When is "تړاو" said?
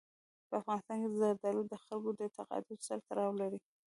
3.09-3.31